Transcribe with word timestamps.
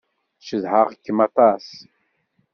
Cedhaɣ-kem 0.47 1.17
aṭas. 1.27 1.67